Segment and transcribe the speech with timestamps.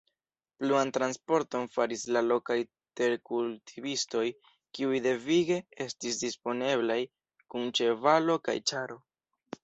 [0.61, 2.55] Pluan transporton faris la lokaj
[3.01, 4.23] terkultivistoj
[4.77, 6.97] kiuj devige estis disponeblaj
[7.55, 8.97] kun ĉevalo kaj ĉaro.